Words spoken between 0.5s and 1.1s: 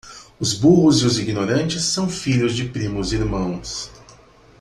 burros e